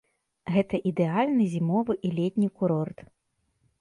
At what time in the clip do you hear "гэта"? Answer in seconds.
0.53-0.77